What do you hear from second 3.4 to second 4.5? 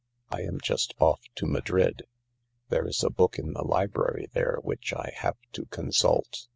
the library